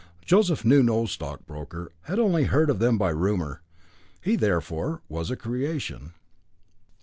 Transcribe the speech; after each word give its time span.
Joseph 0.25 0.65
knew 0.65 0.81
no 0.81 1.05
stockbroker 1.05 1.91
had 2.05 2.17
only 2.17 2.45
heard 2.45 2.71
of 2.71 2.79
them 2.79 2.97
by 2.97 3.11
rumour. 3.11 3.61
He, 4.19 4.35
therefore, 4.35 5.03
was 5.07 5.29
a 5.29 5.35
creation. 5.35 6.13